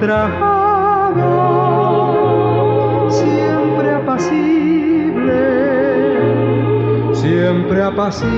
ultrajado, 0.00 1.20
siempre 3.10 3.92
apacible, 3.92 5.42
siempre 7.12 7.82
apacible 7.82 8.30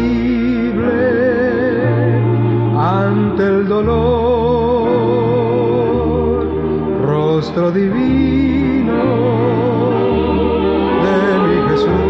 ante 2.76 3.44
el 3.46 3.68
dolor, 3.68 4.02
rostro 7.04 7.70
divino 7.70 9.04
de 11.04 11.38
mi 11.46 11.58
Jesús, 11.70 12.02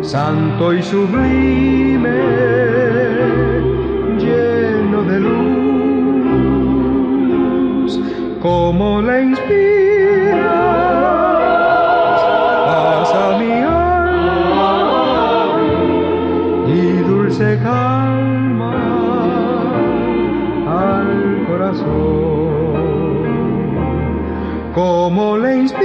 santo 0.00 0.72
y 0.72 0.82
sublime, 0.82 2.20
lleno 4.18 5.02
de 5.02 5.20
luz, 5.20 5.49
como 8.40 9.02
le 9.02 9.22
inspiras 9.24 10.40
paz 12.66 13.14
a 13.14 13.38
mi 13.38 13.52
alma 13.52 14.72
y 16.66 17.02
dulce 17.02 17.58
calma 17.62 18.74
al 20.66 21.44
corazón. 21.46 21.90
Como 24.74 25.36
le 25.36 25.56
inspiras 25.58 25.79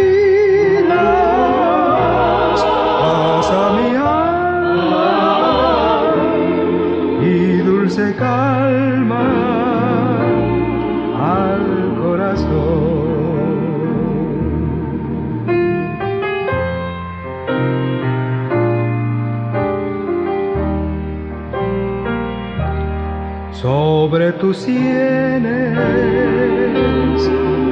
tus 24.45 24.65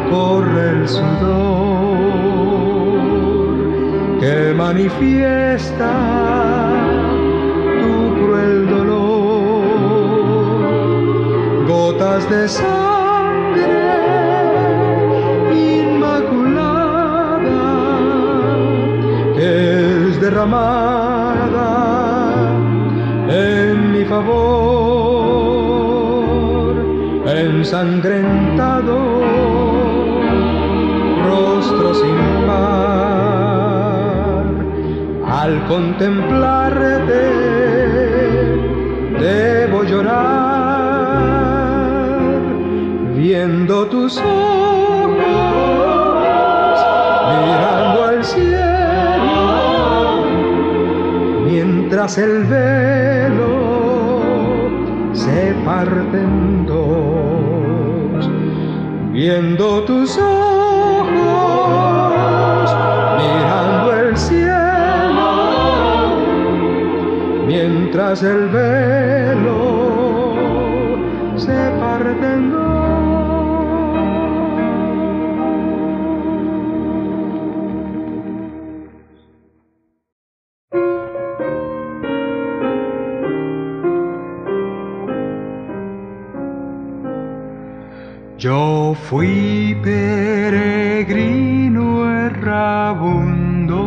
corre 0.10 0.66
el 0.72 0.88
sudor 0.88 2.00
que 4.20 4.54
manifiesta 4.56 5.94
tu 7.80 7.94
cruel 8.16 8.56
dolor. 8.76 9.66
Gotas 11.68 12.24
de 12.32 12.48
sangre 12.48 13.70
inmaculada 15.78 16.56
es 19.38 20.20
derramada 20.20 20.83
ensangrentado, 27.38 28.98
rostro 31.26 31.94
sin 31.94 32.18
par. 32.48 33.64
Al 35.26 35.66
contemplarte, 35.68 37.24
debo 39.20 39.84
llorar, 39.84 40.14
viendo 43.16 43.86
tus 43.88 44.18
ojos, 44.20 45.18
mirando 47.30 48.04
al 48.06 48.24
cielo 48.24 48.64
mientras 51.94 52.18
el 52.18 52.44
velo 52.46 53.54
se 55.14 55.54
parte 55.64 56.26
viendo 59.14 59.84
tus 59.84 60.18
ojos, 60.18 61.14
mirando 63.22 63.94
el 63.94 64.18
cielo, 64.18 65.36
mientras 67.46 68.24
el 68.24 68.50
velo 68.50 69.83
Yo 88.44 88.92
fui 89.08 89.72
peregrino 89.82 91.86
errabundo 92.28 93.80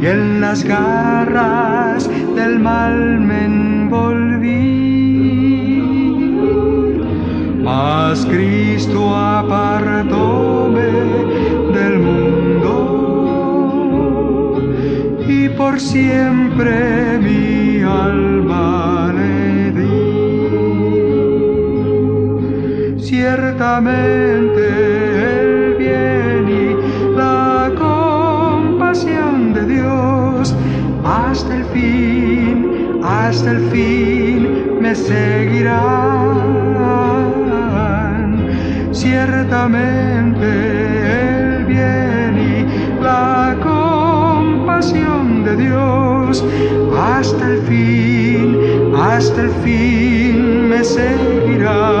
y 0.00 0.06
en 0.06 0.40
las 0.40 0.62
garras 0.62 2.08
del 2.36 2.60
mal 2.60 3.18
me 3.18 3.46
envolví. 3.46 4.62
Mas 7.64 8.24
Cristo 8.26 9.12
apartóme 9.12 10.86
del 11.76 11.98
mundo 11.98 12.76
y 15.26 15.48
por 15.48 15.80
siempre 15.80 17.18
mi 17.18 17.82
alma 17.82 18.43
Ciertamente 23.74 24.62
el 25.40 25.74
bien 25.74 26.48
y 26.48 26.76
la 27.16 27.72
compasión 27.76 29.52
de 29.52 29.64
Dios 29.64 30.54
hasta 31.04 31.56
el 31.56 31.64
fin, 31.64 33.00
hasta 33.02 33.50
el 33.50 33.58
fin 33.72 34.78
me 34.80 34.94
seguirán. 34.94 35.74
Ciertamente 38.92 40.46
el 41.56 41.64
bien 41.64 42.38
y 42.38 43.02
la 43.02 43.56
compasión 43.60 45.42
de 45.42 45.56
Dios 45.56 46.44
hasta 46.96 47.44
el 47.44 47.58
fin, 47.62 48.56
hasta 48.96 49.40
el 49.42 49.50
fin 49.64 50.68
me 50.68 50.84
seguirán. 50.84 51.93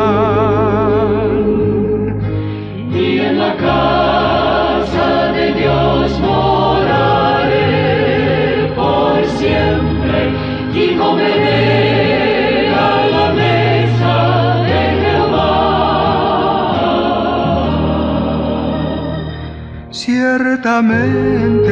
Ciertamente 20.74 21.70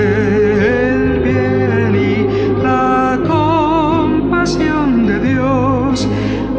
el 0.94 1.20
bien 1.24 1.92
y 1.96 2.62
la 2.62 3.18
compasión 3.26 5.08
de 5.08 5.18
Dios 5.18 6.06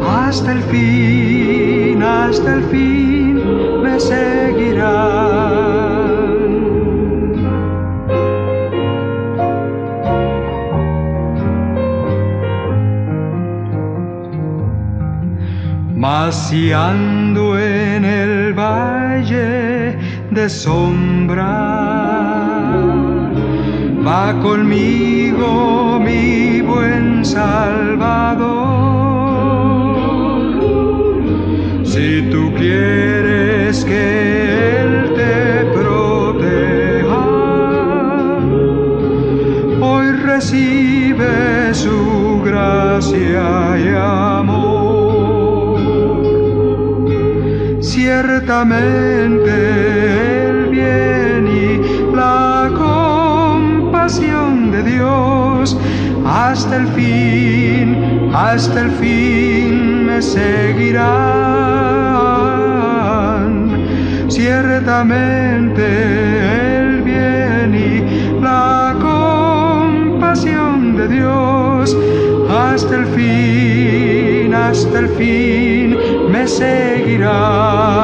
hasta 0.06 0.52
el 0.52 0.60
fin, 0.64 2.02
hasta 2.02 2.56
el 2.56 2.64
fin 2.64 3.40
me 3.82 3.98
seguirán. 3.98 5.24
Mas 15.96 16.52
en 16.52 18.04
el 18.04 18.52
valle 18.52 19.96
de 20.30 20.50
sombra, 20.50 21.83
va 24.04 24.38
conmigo 24.42 25.98
mi 25.98 26.60
buen 26.60 27.24
Salvador. 27.24 28.44
Si 31.84 32.22
tú 32.30 32.52
quieres 32.54 33.84
que 33.84 34.80
Él 34.80 35.14
te 35.16 35.64
proteja, 35.72 37.24
hoy 39.80 40.06
recibe 40.30 41.72
su 41.72 42.42
gracia 42.44 43.78
y 43.78 43.88
amor. 43.96 45.78
Ciertamente 47.80 49.54
hasta 56.24 56.76
el 56.76 56.86
fin, 56.88 58.30
hasta 58.34 58.80
el 58.80 58.90
fin 58.92 60.06
me 60.06 60.22
seguirán. 60.22 61.04
Ciertamente 64.28 65.82
el 66.80 67.02
bien 67.02 67.74
y 67.74 68.40
la 68.42 68.96
compasión 69.00 70.96
de 70.96 71.08
Dios 71.08 71.96
hasta 72.50 72.96
el 72.96 73.06
fin, 73.06 74.54
hasta 74.54 74.98
el 75.00 75.08
fin 75.10 75.98
me 76.30 76.48
seguirán. 76.48 77.94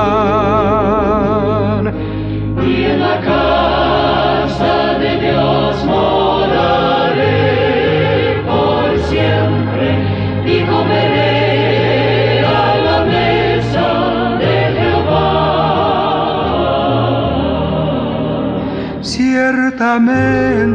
El 20.09 20.75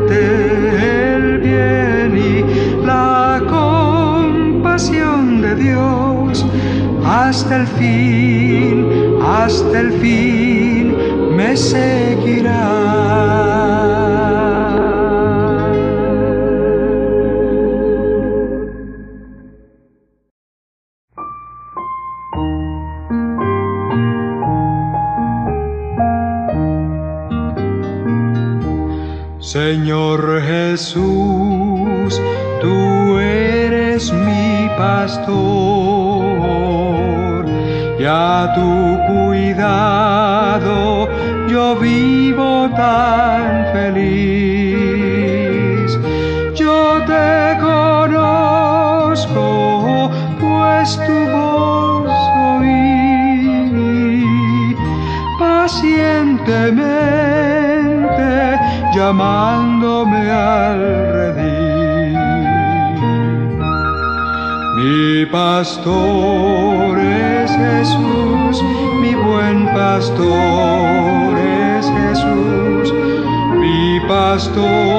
bien 1.39 2.15
y 2.15 2.43
la 2.85 3.41
compasión 3.49 5.41
de 5.41 5.55
Dios 5.55 6.45
hasta 7.03 7.55
el 7.61 7.67
fin, 7.67 8.87
hasta 9.23 9.79
el 9.79 9.91
fin 9.93 10.95
me 11.35 11.57
seguirá. 11.57 12.94
Señor 29.55 30.19
Jesús, 30.41 32.19
tú 32.59 33.19
eres 33.19 34.11
mi 34.11 34.67
pastor, 34.77 35.35
y 37.97 38.03
a 38.03 38.51
tu 38.53 38.99
cuidado 39.07 41.07
yo 41.47 41.77
vivo 41.77 42.69
tan 42.75 43.67
feliz. 43.71 45.07
Yo 46.53 47.01
te 47.07 47.57
conozco, 47.61 49.39
pues 50.37 50.99
tu 51.07 51.17
voz 51.31 52.11
oí 52.59 54.25
pacientemente 55.39 57.14
llamándome 58.95 60.31
al 60.31 60.79
redil. 61.13 62.17
Mi 64.77 65.25
pastor 65.25 66.97
es 66.99 67.51
Jesús, 67.51 68.63
mi 69.01 69.13
buen 69.15 69.65
pastor 69.73 71.37
es 71.37 71.85
Jesús, 71.99 72.93
mi 73.59 73.99
pastor 74.07 74.94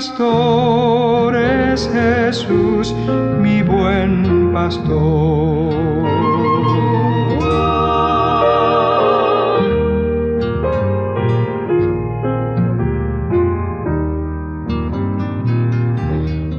pastor 0.00 1.36
es 1.36 1.90
Jesús, 1.92 2.94
mi 3.38 3.60
buen 3.62 4.50
pastor. 4.50 5.74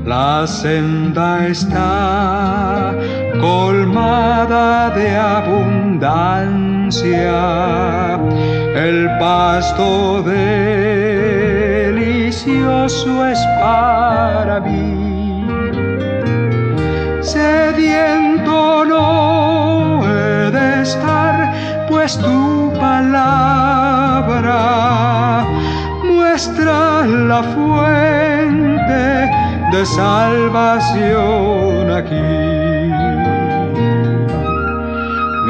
La 0.06 0.46
senda 0.46 1.48
está 1.48 2.94
colmada 3.40 4.92
de 4.92 5.16
abundancia, 5.16 6.20
el 8.76 9.10
pasto 9.20 10.22
delicioso 12.46 13.26
es 13.28 13.40
para 13.60 14.60
mí. 14.60 15.46
Sediento 17.22 18.86
no 18.86 20.02
he 20.06 20.52
de 20.52 20.82
estar, 20.82 21.54
pues 21.88 22.18
tu 22.18 22.74
palabra 22.80 24.56
muestra 26.04 27.06
la 27.06 27.44
fuente 27.44 29.30
de 29.72 29.86
salvación 29.86 31.92
aquí. 31.92 32.61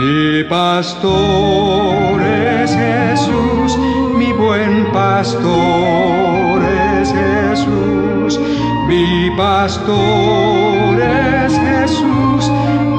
Mi 0.02 0.44
pastor 0.46 2.20
es 2.24 2.76
Jesús, 2.76 3.78
mi 4.18 4.34
buen 4.34 4.92
pastor 4.92 6.64
es 6.64 7.14
Jesús, 7.14 8.40
mi 8.88 9.30
pastor 9.38 11.00
es 11.00 11.54
Jesús, 11.54 12.50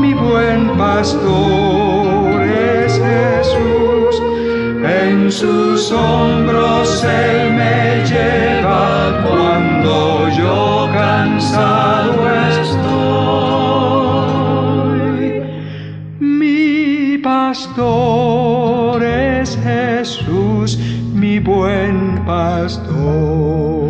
mi 0.00 0.14
buen 0.14 0.78
pastor 0.78 2.40
es 2.40 2.92
Jesús. 2.92 4.22
En 4.84 5.32
sus 5.32 5.90
hombros 5.90 7.02
Él 7.02 7.52
me 7.54 8.04
lleva 8.06 9.26
cuando 9.28 10.28
yo 10.38 10.88
cansado 10.92 12.21
mi 17.12 17.18
pastor 17.18 19.02
es 19.04 19.58
Jesús, 19.62 20.78
mi 21.12 21.38
buen 21.38 22.24
pastor. 22.24 23.81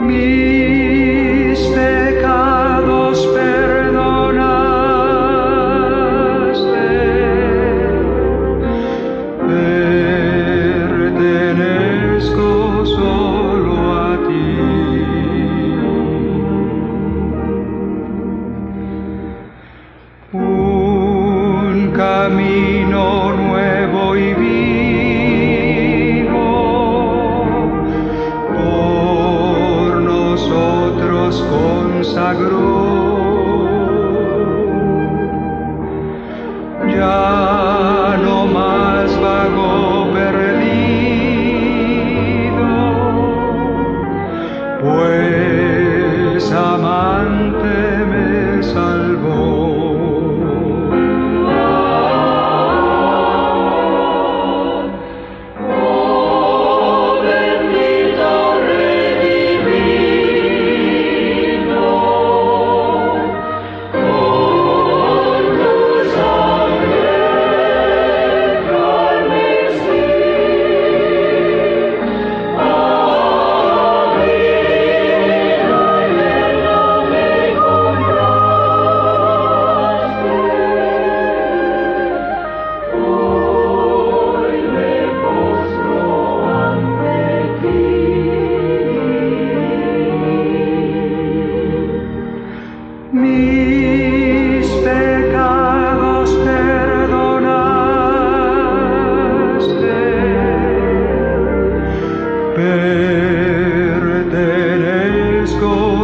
me. 0.00 0.57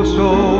中。 0.04 0.53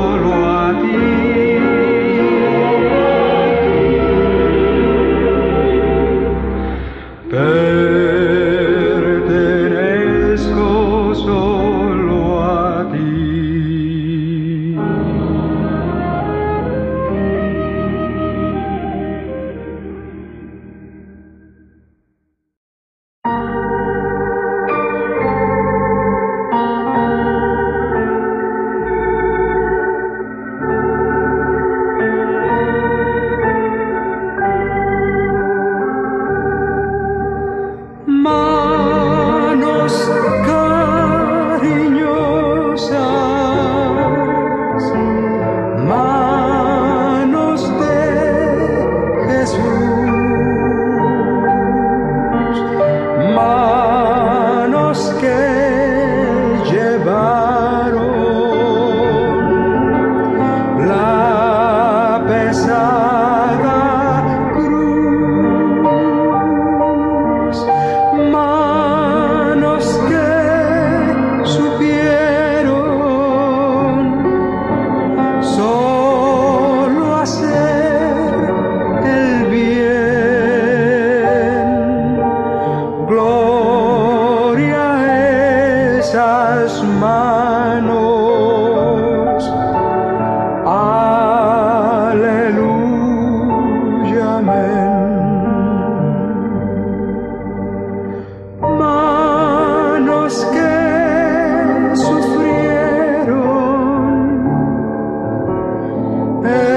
Hey. 106.44 106.73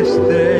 estrellas. 0.00 0.59